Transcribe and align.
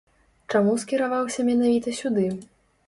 Чаму 0.53 0.71
скіраваўся 0.83 1.47
менавіта 1.51 1.97
сюды? 2.01 2.29